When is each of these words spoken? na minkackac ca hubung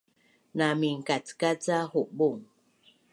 na 0.57 0.67
minkackac 0.79 1.59
ca 1.67 1.77
hubung 1.91 2.41